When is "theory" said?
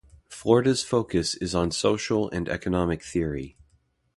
3.03-3.55